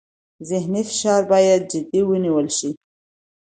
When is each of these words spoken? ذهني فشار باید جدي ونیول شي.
ذهني 0.49 0.81
فشار 0.89 1.21
باید 1.31 1.61
جدي 1.71 2.01
ونیول 2.09 2.47
شي. 2.57 2.69